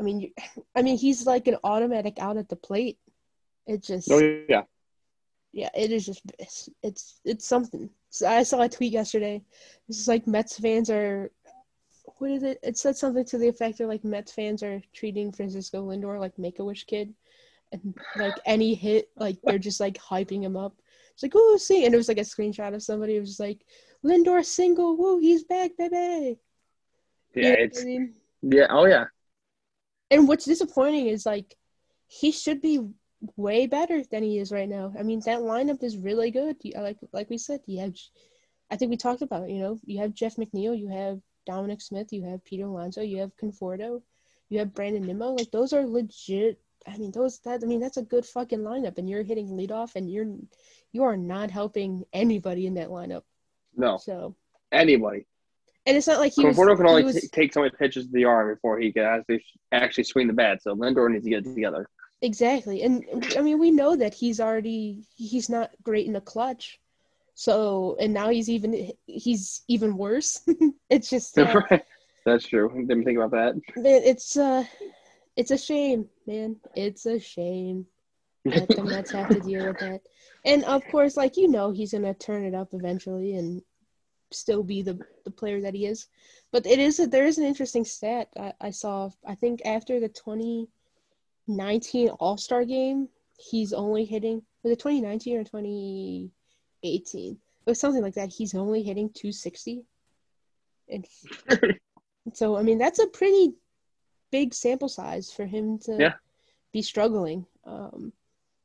[0.00, 0.30] I mean, you,
[0.74, 2.98] I mean, he's like an automatic out at the plate.
[3.66, 4.62] It just oh yeah.
[5.56, 7.88] Yeah, it is just it's it's, it's something.
[8.10, 9.42] So I saw a tweet yesterday.
[9.88, 11.30] This is like Mets fans are
[12.18, 12.58] what is it?
[12.62, 16.38] It said something to the effect of like Mets fans are treating Francisco Lindor like
[16.38, 17.14] Make a Wish kid,
[17.72, 20.74] and like any hit, like they're just like hyping him up.
[21.14, 23.16] It's like oh, see, and it was like a screenshot of somebody.
[23.16, 23.64] It was just like
[24.04, 26.38] Lindor single, woo, he's back, baby.
[27.34, 28.14] You Yeah, know it's I mean?
[28.42, 28.66] yeah.
[28.68, 29.06] Oh yeah.
[30.10, 31.56] And what's disappointing is like
[32.08, 32.80] he should be
[33.36, 34.92] way better than he is right now.
[34.98, 36.56] I mean, that lineup is really good.
[36.74, 37.94] Like like we said, you have,
[38.70, 39.50] I think we talked about it.
[39.50, 43.18] You know, you have Jeff McNeil, you have Dominic Smith, you have Peter Alonso, you
[43.18, 44.02] have Conforto,
[44.48, 45.32] You have Brandon Nimmo.
[45.32, 46.60] Like those are legit.
[46.86, 49.96] I mean, those that I mean that's a good fucking lineup, and you're hitting leadoff,
[49.96, 50.26] and you're
[50.92, 53.22] you are not helping anybody in that lineup.
[53.76, 54.34] No, So,
[54.72, 55.26] anybody.
[55.84, 56.56] and it's not like he was.
[56.56, 59.02] Conforto can only was- t- take so many pitches to the arm before he can
[59.04, 60.62] actually actually swing the bat.
[60.62, 61.88] So Lindor needs to get it together.
[62.22, 62.82] Exactly.
[62.82, 63.04] And
[63.36, 66.80] I mean, we know that he's already he's not great in the clutch.
[67.34, 70.40] So, and now he's even he's even worse.
[70.90, 71.60] it's just uh,
[72.24, 72.70] That's true.
[72.88, 73.54] Didn't think about that.
[73.76, 74.64] it's uh
[75.36, 76.56] it's a shame, man.
[76.74, 77.86] It's a shame
[78.46, 80.00] that the Mets have to deal with that.
[80.44, 83.62] And of course, like you know, he's gonna turn it up eventually and
[84.32, 86.08] still be the the player that he is.
[86.52, 89.10] But it is a, there is an interesting stat I, I saw.
[89.26, 90.08] I think after the
[91.46, 96.30] 2019 All Star game, he's only hitting was it 2019 or 2018?
[97.32, 98.30] It was something like that.
[98.30, 99.84] He's only hitting 260.
[100.88, 101.06] And
[102.34, 103.54] so I mean that's a pretty
[104.32, 106.14] big sample size for him to Yeah.
[106.72, 107.46] be struggling.
[107.64, 108.12] Um,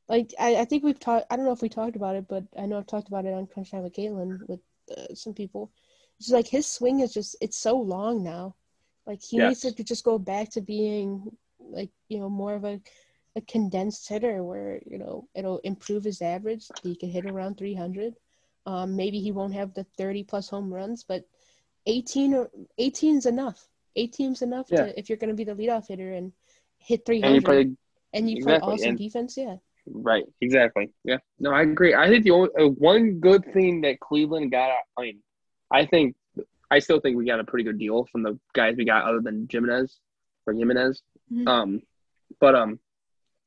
[0.08, 1.26] like I, I think we've talked.
[1.30, 3.32] I don't know if we talked about it, but I know I've talked about it
[3.34, 4.60] on Crunch Time with Caitlin with
[4.96, 5.70] uh, some people.
[6.18, 8.54] It's like his swing is just it's so long now.
[9.06, 9.64] Like he Yes.
[9.64, 11.36] needs to just go back to being
[11.72, 12.80] like you know more of a
[13.34, 16.66] a condensed hitter where you know it'll improve his average.
[16.82, 18.14] He can hit around 300.
[18.66, 21.24] Um, maybe he won't have the 30 plus home runs, but
[21.86, 23.68] 18 or 18 is enough.
[23.96, 24.84] 18 is enough Yeah.
[24.86, 26.32] to if you're going to be the leadoff hitter and
[26.78, 27.60] hit and 300 you play
[28.14, 29.36] and you play Exactly, awesome and- defense.
[29.36, 29.56] Yeah,
[29.86, 30.24] right.
[30.40, 30.90] Exactly.
[31.04, 31.18] Yeah.
[31.40, 31.94] No, I agree.
[31.94, 34.70] I think the only uh, one good thing that Cleveland got.
[34.98, 35.18] I mean,
[35.70, 36.14] I think
[36.70, 39.20] I still think we got a pretty good deal from the guys we got, other
[39.20, 39.96] than Giménez
[40.46, 41.00] or Giménez.
[41.30, 41.48] Mhm.
[41.48, 41.82] Um,
[42.40, 42.78] but um,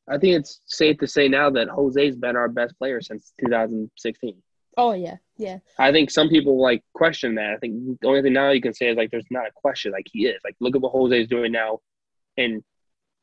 [0.08, 4.36] I think it's safe to say now that Jose's been our best player since 2016.
[4.78, 7.54] Oh yeah, yeah, I think some people like question that.
[7.54, 9.92] I think the only thing now you can say is like there's not a question.
[9.94, 10.40] Like he is.
[10.44, 11.80] Like look at what Jose is doing now,
[12.38, 12.62] and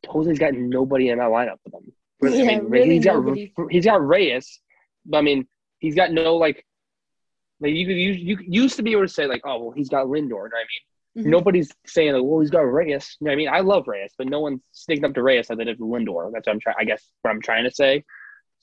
[0.07, 1.93] Jose's got nobody in that lineup with him.
[2.23, 4.61] Yeah, I mean, really he's got he's got Reyes,
[5.05, 5.47] but I mean
[5.79, 6.65] he's got no like
[7.61, 9.88] like you could you, you used to be able to say like oh well he's
[9.88, 10.23] got Lindor.
[10.23, 10.91] You know what I mean?
[11.16, 11.27] Mhm.
[11.27, 13.16] Nobody's saying like well he's got Reyes.
[13.20, 15.51] You know what I mean I love Reyes, but no one's sticking up to Reyes
[15.51, 16.33] like they did to Lindor.
[16.33, 16.77] That's what I'm trying.
[16.79, 18.05] I guess what I'm trying to say.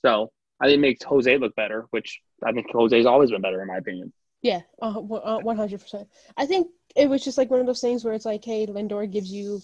[0.04, 3.62] So I think it makes Jose look better, which I think Jose's always been better
[3.62, 4.12] in my opinion.
[4.42, 6.08] yeah, uh, one hundred percent.
[6.36, 9.10] I think it was just like one of those things where it's like, hey, Lindor
[9.10, 9.62] gives you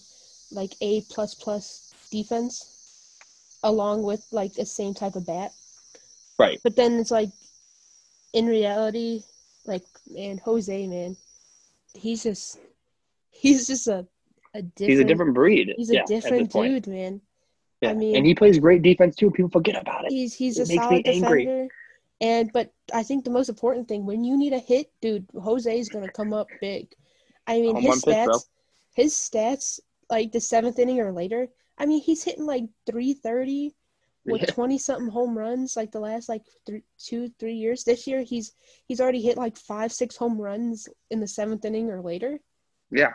[0.51, 3.17] like a plus plus defense,
[3.63, 5.51] along with like the same type of bat.
[6.39, 6.59] Right.
[6.63, 7.29] But then it's like,
[8.33, 9.23] in reality,
[9.65, 11.17] like man, Jose, man,
[11.93, 12.59] he's just
[13.37, 14.07] he's just a
[14.53, 14.89] a different.
[14.89, 15.73] He's a different breed.
[15.77, 17.21] He's a yeah, different dude, man.
[17.81, 17.91] Yeah.
[17.91, 19.29] I mean- and he plays great defense too.
[19.31, 20.11] People forget about it.
[20.11, 21.45] He's he's a It makes solid me angry.
[21.45, 21.67] defender.
[22.19, 25.79] And but I think the most important thing when you need a hit, dude, Jose
[25.79, 26.87] is gonna come up big.
[27.45, 28.45] I mean On his one pitch, stats
[28.95, 33.75] his stats like the seventh inning or later, I mean he's hitting like three thirty
[34.25, 37.83] with twenty something home runs like the last like three, two, three years.
[37.83, 38.53] This year he's
[38.87, 42.39] he's already hit like five, six home runs in the seventh inning or later.
[42.89, 43.13] Yeah,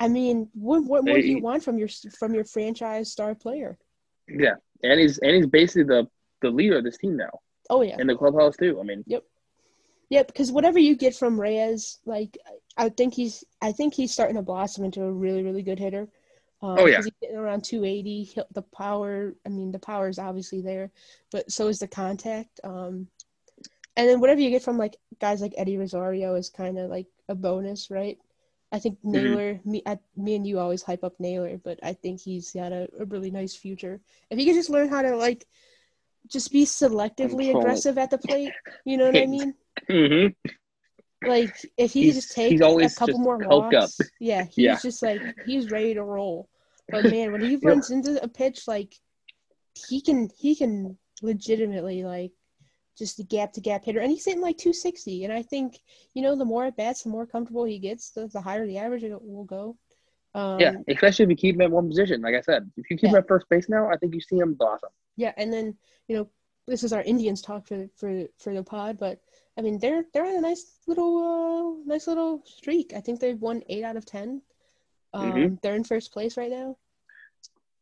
[0.00, 3.78] I mean, what what more do you want from your from your franchise star player?
[4.28, 6.06] yeah, and he's and he's basically the
[6.40, 7.30] the leader of this team now
[7.70, 7.96] Oh yeah.
[7.98, 8.78] in the clubhouse too.
[8.80, 9.24] I mean, yep,
[10.10, 12.38] Yeah, because whatever you get from Reyes, like
[12.76, 16.08] I think he's, I think he's starting to blossom into a really, really good hitter.
[16.62, 16.96] Um, Oh, yeah.
[16.96, 18.34] he's getting around 280.
[18.52, 20.90] The power, I mean, the power is obviously there,
[21.30, 22.60] but so is the contact.
[22.64, 23.08] Um,
[23.96, 27.06] and then whatever you get from like guys like Eddie Rosario is kind of like
[27.28, 28.18] a bonus, right?
[28.70, 28.98] I think.
[29.02, 32.72] Naylor, me, I, me and you always hype up Naylor, but I think he's got
[32.72, 34.00] a, a really nice future.
[34.30, 35.46] If he could just learn how to like,
[36.28, 38.52] just be selectively Control aggressive at the plate,
[38.84, 39.54] you know what I mean?
[39.88, 40.34] mhm.
[41.26, 43.88] Like if he He's- just take he's always a couple just more coked up.
[43.88, 44.78] walks, yeah, he's Yeah.
[44.82, 46.48] just like he's ready to roll.
[46.90, 48.94] But man, when he runs into a pitch, like
[49.88, 52.32] he can he can legitimately like
[52.98, 55.24] just a gap to gap hitter, and he's hitting like 260.
[55.24, 55.78] And I think
[56.14, 58.78] you know the more at bats, the more comfortable he gets, the, the higher the
[58.78, 59.76] average will go.
[60.34, 62.20] Um, yeah, especially if you keep him at one position.
[62.20, 64.38] Like I said, if you keep him at first base now, I think you see
[64.38, 64.90] him blossom.
[65.16, 66.28] Yeah, and then you know
[66.66, 69.20] this is our Indians talk for for for the pod, but
[69.56, 72.92] I mean they're they're on a nice little uh, nice little streak.
[72.94, 74.42] I think they've won eight out of ten.
[75.14, 75.60] Um, Mhm.
[75.62, 76.76] They're in first place right now.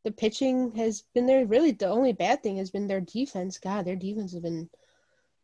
[0.04, 1.44] The pitching has been there.
[1.46, 3.58] Really, the only bad thing has been their defense.
[3.58, 4.70] God, their defense has been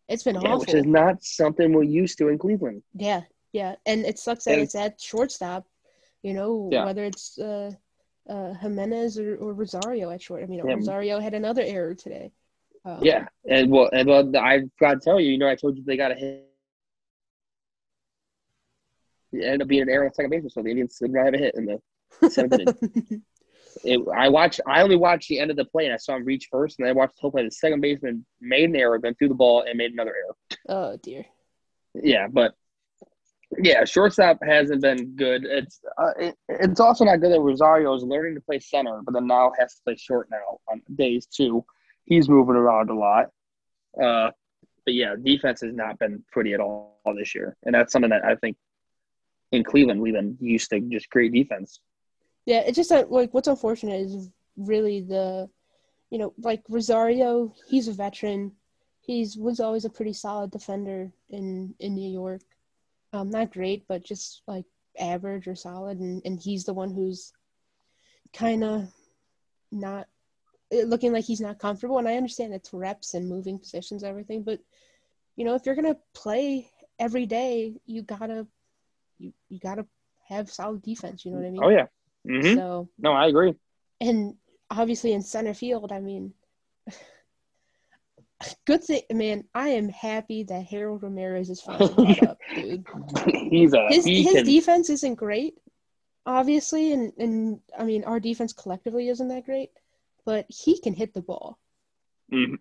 [0.08, 0.60] it's been Yeah, awful.
[0.60, 2.82] which is not something we're used to in Cleveland.
[2.94, 5.66] Yeah, yeah, and it sucks that And- it's at shortstop.
[6.22, 6.84] You know, Yeah.
[6.84, 7.72] whether it's uh,
[8.28, 10.42] uh, Giménez or, or Rosario at short.
[10.44, 10.74] I mean, Yeah.
[10.74, 12.30] Rosario had another error today.
[12.84, 15.76] Um, Yeah, and well, and well, I've got to tell you, you know, I told
[15.76, 16.48] you they got a hit.
[19.32, 21.34] It ended up being an error on second baseman, so the Indians did not have
[21.34, 21.64] a hit in
[22.20, 23.22] the seventh inning.
[23.84, 24.60] It, I watched.
[24.66, 26.86] I only watched the end of the play, and I saw him reach first, and
[26.86, 27.44] then I watched the whole play.
[27.44, 30.36] The second baseman made an error, then threw the ball and made another error.
[30.68, 31.24] Oh dear.
[31.94, 32.54] Yeah, but
[33.58, 35.44] yeah, shortstop hasn't been good.
[35.44, 39.12] It's uh, it, it's also not good that Rosario is learning to play center, but
[39.12, 41.64] then now has to play short now on days two.
[42.04, 43.30] He's moving around a lot.
[44.00, 44.30] Uh,
[44.84, 48.24] but yeah, defense has not been pretty at all this year, and that's something that
[48.24, 48.56] I think
[49.52, 51.80] in Cleveland we've been used to just great defense.
[52.46, 55.48] Yeah, it's just that like what's unfortunate is really the,
[56.10, 57.54] you know, like Rosario.
[57.68, 58.52] He's a veteran.
[59.00, 62.42] He's was always a pretty solid defender in in New York.
[63.12, 64.64] Um, not great, but just like
[64.98, 67.32] average or solid, and and he's the one who's
[68.32, 68.88] kind of
[69.70, 70.08] not
[70.72, 71.98] looking like he's not comfortable.
[71.98, 74.60] And I understand it's reps and moving positions, and everything, but
[75.36, 78.46] you know, if you're gonna play every day, you gotta
[79.18, 79.86] you you gotta
[80.28, 81.24] have solid defense.
[81.24, 81.64] You know what I mean?
[81.64, 81.86] Oh yeah.
[82.28, 82.54] Mm-hmm.
[82.56, 83.54] So No, I agree.
[84.00, 84.34] and
[84.70, 86.34] obviously in center field, I mean,
[88.66, 89.44] good thing, man.
[89.54, 92.84] I am happy that Harold Ramirez is finally up, dude.
[93.50, 95.54] He's a His he his can, defense isn't great,
[96.26, 99.70] obviously, and and I mean our defense collectively isn't that great,
[100.24, 101.58] but he can hit the ball,
[102.32, 102.58] Mhm.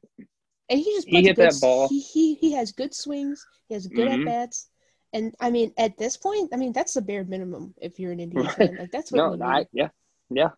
[0.69, 1.87] and he just He hit good, that ball.
[1.87, 3.45] He, he he has good swings.
[3.67, 4.19] He has good Mhm.
[4.21, 4.69] at bats.
[5.13, 8.19] And I mean, at this point, I mean that's the bare minimum if you're an
[8.19, 8.55] Indian Right.
[8.55, 8.75] fan.
[8.77, 9.45] Like that's what No.
[9.45, 9.89] I yeah,
[10.29, 10.49] yeah.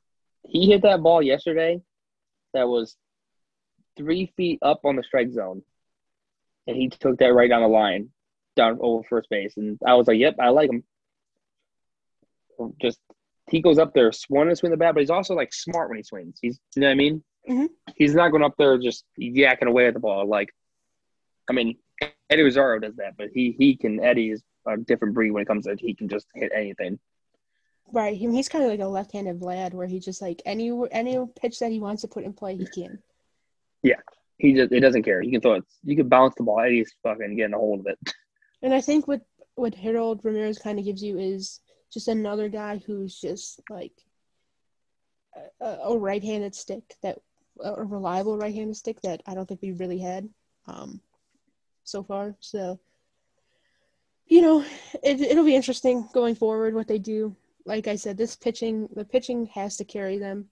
[0.48, 1.82] He hit that ball yesterday.
[2.54, 2.96] That was
[3.98, 5.64] three feet up on the strike zone,
[6.68, 8.10] and he took that right down the line,
[8.56, 10.84] down over first base, and I was like, "Yep, I like him."
[12.82, 13.00] Just
[13.50, 15.98] he goes up there, wanting to swing the bat, but he's also like smart when
[15.98, 16.38] he swings.
[16.42, 17.24] He's, you know what I mean?
[17.50, 17.70] Mhm.
[17.96, 20.26] He's not going up there just yakking away at the ball.
[20.28, 20.50] Like,
[21.50, 21.78] I mean,
[22.34, 24.00] Eddie Rosario does that, but he he can.
[24.00, 27.00] Eddie is a different breed when it comes to he can just hit anything.
[27.92, 28.18] Right.
[28.18, 31.60] He, he's kind of like a left-handed Vlad, where he just like any any pitch
[31.60, 32.98] that he wants to put in play, he can.
[33.84, 34.00] Yeah,
[34.38, 35.22] he just it doesn't care.
[35.22, 35.64] He can throw it.
[35.84, 36.60] You can bounce the ball.
[36.60, 38.00] Eddie's fucking getting a hold of it.
[38.64, 39.20] And I think what
[39.56, 41.60] what Harold Ramirez kind of gives you is
[41.92, 43.92] just another guy who's just like
[45.60, 47.20] a, a right-handed stick that
[47.62, 50.30] a reliable right-handed stick that I don't think we really had
[50.66, 51.02] um
[51.84, 52.36] so far.
[52.40, 52.80] So
[54.28, 54.64] you know,
[55.04, 57.36] it it'll be interesting going forward what they do.
[57.66, 60.50] Like I said, this pitching the pitching has to carry them.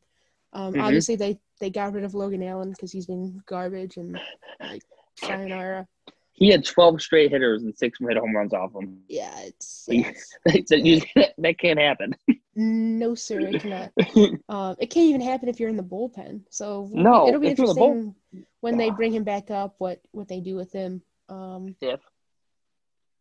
[0.54, 0.84] Um, Mhm.
[0.84, 4.20] Obviously, they they got rid of Logan Allen because he's been garbage and
[4.60, 4.84] like
[5.16, 5.88] sayonara.
[6.34, 9.04] He had 12 straight hitters and six hit home runs off him.
[9.08, 10.12] Yeah, it's, Yeah.
[10.46, 11.02] it's So you-
[11.38, 12.16] that can't happen.
[12.56, 13.92] no sir, it cannot.
[14.50, 16.42] Um, it can't even happen if you're in the bullpen.
[16.50, 18.16] So No, it'll be the bull- interesting
[18.62, 19.76] when they bring him back up.
[19.78, 21.04] What what they do with him.
[21.32, 21.96] Um, Yeah.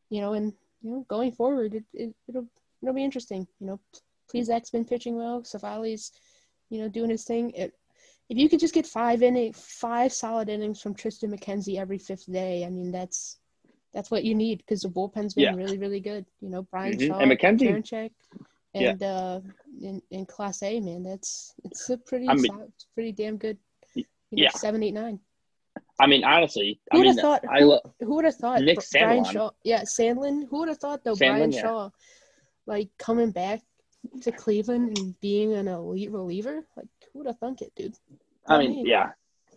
[0.09, 2.47] you know, and you know, going forward, it, it it'll
[2.83, 3.47] it'll be interesting.
[3.61, 3.81] You know,
[4.33, 5.43] Plesac's been pitching well.
[5.43, 6.13] Civale's,
[6.71, 7.51] you know, doing his thing.
[7.51, 7.73] It,
[8.29, 12.31] if you could just get five inning, five solid innings from Triston McKenzie every fifth
[12.31, 13.39] day, I mean, that's
[13.93, 15.55] that's what you need because the bullpen's been Yeah.
[15.55, 16.25] really, really good.
[16.41, 17.07] You know, Bryan Mhm.
[17.09, 18.11] Shaw, And McKenzie- Karinchak,
[18.73, 18.91] Yeah.
[18.91, 19.41] and uh,
[19.83, 23.59] in, in Clase, man, that's it's a pretty, I mean- solid, pretty damn good.
[23.97, 24.05] You
[24.37, 24.51] know, yeah.
[24.51, 25.19] seven, eight, nine.
[26.01, 27.45] I mean, honestly, Who I would mean, have thought?
[27.51, 28.61] I lo- who would have thought?
[28.63, 29.33] Nick Br- Brian Sandlin.
[29.33, 30.49] Shaw, yeah, Sandlin.
[30.49, 31.15] Who would have thought though?
[31.15, 31.61] Bryan yeah.
[31.63, 31.91] Shaw,
[32.67, 33.61] like coming back
[34.23, 36.65] to Cleveland and being an elite reliever.
[36.77, 37.95] Like, who would have thunk it, dude?
[38.47, 38.91] I mean, me.
[38.91, 39.11] yeah.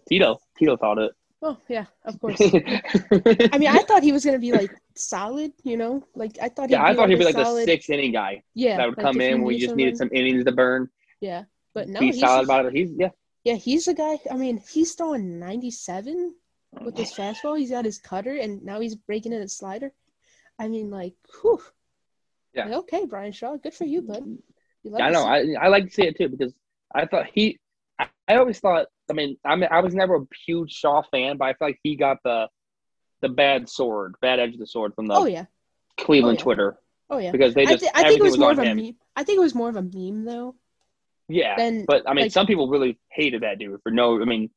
[0.09, 1.11] Tito, Tito thought it.
[1.41, 2.39] Oh yeah, of course.
[2.41, 5.51] I mean, I thought he was gonna be like solid.
[5.63, 6.69] You know, like I thought.
[6.69, 8.97] He'd yeah, I thought he'd be like solid, the sixth inning guy Yeah, that would
[8.97, 10.89] like come in when we just needed some innings to burn.
[11.19, 12.73] Yeah, but no, be he's solid just- about it.
[12.73, 13.09] He's yeah.
[13.43, 14.19] Yeah, he's the guy.
[14.31, 16.33] I mean, he's throwing 97
[16.81, 17.57] with his fastball.
[17.57, 19.91] He's got his cutter, and now he's breaking in a slider.
[20.57, 21.61] I mean, like, whew.
[22.53, 22.65] Yeah.
[22.65, 24.23] Like, okay, Bryan Shaw, good for you, bud.
[24.83, 25.25] You love I know.
[25.25, 26.53] I I like to see it too because
[26.93, 27.59] I thought he.
[27.99, 28.87] I, I always thought.
[29.09, 31.79] I mean, I mean, I was never a huge Shaw fan, but I feel like
[31.83, 32.47] he got the
[33.21, 35.45] the bad sword, bad edge of the sword from the oh yeah,
[35.97, 36.43] Cleveland Oh, yeah.
[36.43, 36.77] Twitter
[37.09, 37.31] oh yeah.
[37.31, 38.77] because they I, just th- I think it everything was more of a him.
[38.77, 38.95] meme.
[39.15, 40.55] I think it was more of a meme though.
[41.27, 44.21] Yeah, than, but I mean, like- some people really hated that dude for no.
[44.21, 44.49] I mean,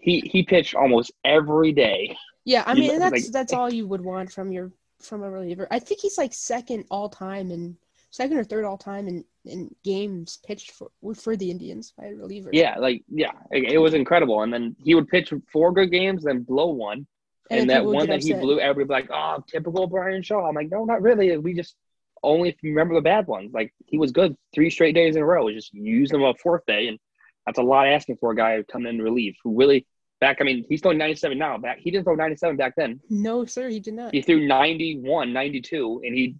[0.00, 2.16] he he pitched almost every day.
[2.44, 3.56] Yeah, I mean, that's like- that's eh.
[3.56, 5.66] all you would want from your from a reliever.
[5.70, 7.76] I think he's like second all time and
[8.10, 12.14] second or third all time in in games pitched for for the Indians by a
[12.14, 12.50] reliever.
[12.52, 14.42] Yeah, like yeah, it, it was incredible.
[14.42, 17.06] And then he would pitch four good games, then blow one.
[17.50, 20.46] And And, that one that he blew, everybody like, oh, typical Bryan Shaw.
[20.46, 21.36] I'm like, no, not really.
[21.36, 21.74] We just
[22.22, 23.52] only if you remember the bad ones.
[23.52, 25.50] Like he was good three straight days in a row.
[25.50, 26.98] Just used him on fourth day, and
[27.46, 29.86] that's a lot asking for a guy who come in relief who really
[30.20, 30.38] back.
[30.40, 31.58] I mean, he's throwing 97 now.
[31.58, 33.00] Back he didn't throw 97 back then.
[33.08, 34.14] No, sir, he did not.
[34.14, 36.36] He threw 91, 92, and he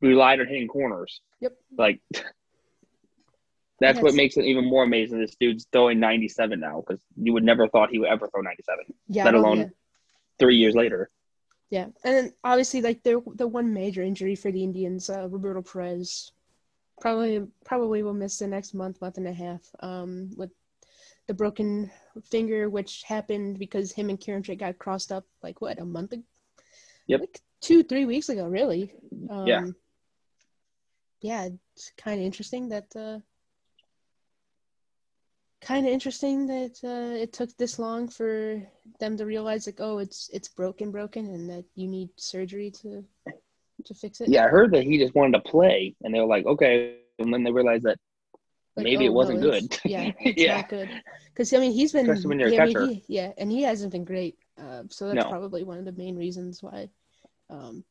[0.00, 1.20] relied on hitting corners.
[1.40, 1.52] Yep.
[1.76, 2.00] Like
[3.80, 5.20] That's what makes it even more amazing.
[5.20, 8.84] This dude's throwing 97 now because you would never thought he would ever throw 97.
[9.08, 9.66] Yeah, let oh, alone yeah.
[10.38, 11.10] Three years later.
[11.70, 15.62] Yeah, and then obviously, like the the one major injury for the Indians, uh, Roberto
[15.62, 16.30] Perez,
[17.00, 20.50] probably probably will miss the next month, month and a half, um, with
[21.26, 21.90] the broken
[22.24, 26.22] finger, which happened because him and Kieran got crossed up like what a month, ago?
[27.08, 27.20] Yep.
[27.20, 28.94] like two three weeks ago, really.
[29.28, 29.66] Um, Yeah.
[31.20, 32.94] Yeah, it's kind of interesting that.
[32.94, 33.18] Uh,
[35.60, 38.62] kind of interesting that uh, it took this long for
[39.00, 43.04] them to realize like oh it's it's broken broken and that you need surgery to
[43.84, 46.26] to fix it Yeah, I heard that he just wanted to play, and they were
[46.26, 46.96] like, okay.
[47.18, 47.98] And then they realized that
[48.76, 49.78] Like, maybe oh, it wasn't no, good.
[49.84, 50.56] yeah it's yeah.
[50.56, 50.88] not good
[51.32, 53.50] because i mean he's been Especially when you're a yeah, I mean, he, yeah and
[53.50, 55.30] he hasn't been great uh, so that's No.
[55.30, 56.88] probably one of the main reasons why
[57.48, 57.84] um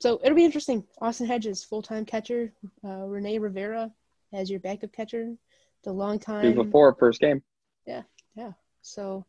[0.00, 2.52] so it'll be interesting austin hedges full-time catcher
[2.84, 3.90] uh, René Rivera
[4.32, 5.34] as your backup catcher
[5.84, 7.42] the long time for four first game.
[7.86, 8.02] Yeah.
[8.34, 8.52] Yeah.
[8.82, 9.24] So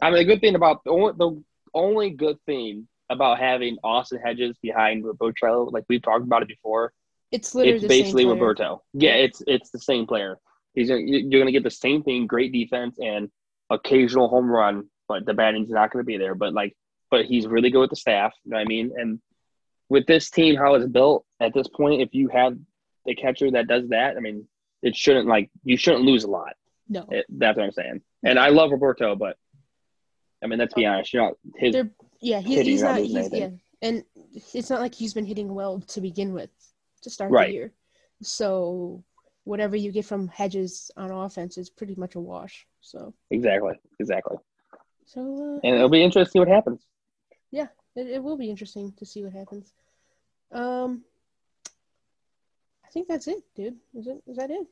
[0.00, 1.42] I mean, the good thing about the only, the
[1.74, 6.92] only good thing about having Austin Hedges behind Roberto, like we've talked about it before,
[7.30, 8.26] it's literally it's the basically.
[8.26, 8.82] Roberto.
[8.92, 10.38] Yeah, it's it's the same player.
[10.74, 13.30] He's gonna, you're going to get the same thing: great defense and
[13.70, 16.34] occasional home run, but the batting's not going to be there.
[16.34, 16.76] But like,
[17.10, 18.32] but he's really good with the staff.
[18.44, 18.92] You know what I mean?
[18.96, 19.20] And
[19.88, 22.56] with this team, how it's built at this point, if you have
[23.06, 24.46] a catcher that does that, I mean,
[24.82, 26.54] it shouldn't like you shouldn't lose a lot.
[26.88, 28.02] no It, that's what I'm saying.
[28.24, 29.36] And I love Roberto, but
[30.42, 31.12] I mean, let's be honest.
[31.12, 31.90] You know, his They're
[32.20, 32.98] yeah, he, hitting, he's not.
[33.00, 34.04] He's yeah, and
[34.54, 36.50] it's not like he's been hitting well to begin with
[37.02, 37.48] to start Right.
[37.48, 37.72] the year.
[38.22, 39.02] So
[39.44, 42.66] whatever you get from Hedges on offense is pretty much a wash.
[42.80, 44.36] So exactly, exactly.
[45.04, 46.86] so uh, And it'll be interesting to see what happens.
[47.94, 49.72] it, it will be interesting to see what happens.
[50.50, 51.02] Um,
[52.92, 53.76] think that's it, dude.
[53.94, 54.22] Is it?
[54.26, 54.66] Is that it?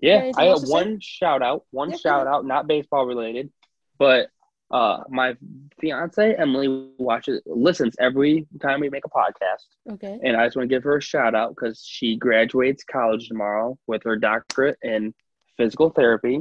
[0.00, 0.72] Yeah, I have to say?
[0.72, 3.50] one shout out, one Yeah, shout out, not baseball related,
[3.98, 4.28] but
[4.70, 5.36] uh, my
[5.80, 10.18] fiance Emily watches, listens every time we make a podcast, Okay.
[10.22, 13.78] and I just want to give her a shout out because she graduates college tomorrow
[13.86, 15.14] with her doctorate in
[15.56, 16.40] physical therapy,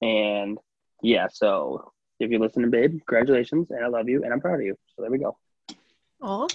[0.00, 0.58] and
[1.02, 4.66] yeah, so if you're listening, babe, congratulations, and I love you, and I'm proud of
[4.66, 4.76] you.
[4.94, 5.36] So there we go.
[6.22, 6.46] Aw,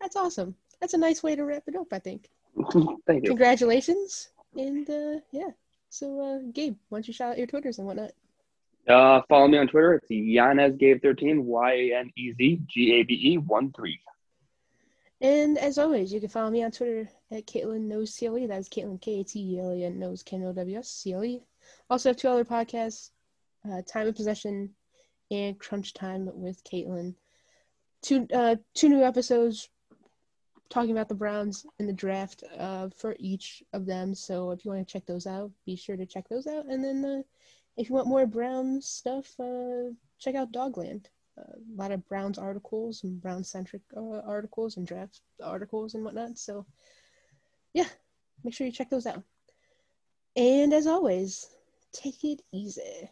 [0.00, 0.54] that's awesome.
[0.80, 1.92] That's a nice way to wrap it up.
[1.92, 2.30] I think.
[3.06, 3.30] Thank you.
[3.30, 5.50] Congratulations, and uh, yeah.
[5.88, 8.12] So, uh, Gabe, why don't you shout out your Twitters and whatnot?
[8.88, 9.94] Uh, follow me on Twitter.
[9.94, 14.00] It's YanezGabe13, Y A N E Z G A B E 1 3.
[15.22, 18.46] And as always, you can follow me on Twitter at Katelen Knows CLE.
[18.46, 20.78] That is Katelen K A T E L E N Knows K N O W
[20.78, 21.42] S C L E.
[21.90, 23.10] Also have two other podcasts,
[23.70, 24.70] uh, Time of Possession
[25.30, 27.14] and Crunch Time with Katelen.
[28.02, 29.68] Two uh, two new episodes
[30.70, 34.14] talking about the Browns in the draft uh, for each of them.
[34.14, 36.66] So if you want to check those out, be sure to check those out.
[36.66, 37.22] And then uh,
[37.76, 41.06] if you want more Browns stuff, uh, check out Dogland
[41.40, 46.38] a lot of Browns articles and Brown centric uh, articles and draft articles and whatnot.
[46.38, 46.66] So,
[47.72, 47.86] yeah,
[48.44, 49.22] make sure you check those out.
[50.36, 51.48] And as always,
[51.92, 53.10] take it easy.